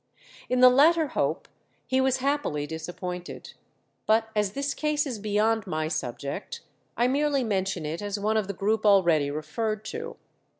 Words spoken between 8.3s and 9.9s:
of the group already referred